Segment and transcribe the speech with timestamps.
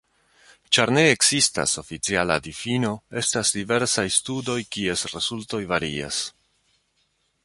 [0.75, 6.27] Ĉar ne ekzistas oficiala difino, estas diversaj studoj kies rezultoj varias.